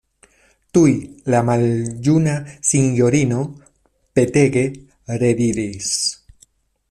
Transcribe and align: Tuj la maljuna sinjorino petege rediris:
Tuj 0.77 0.93
la 1.33 1.41
maljuna 1.49 2.33
sinjorino 2.69 3.45
petege 4.19 4.67
rediris: 5.25 5.93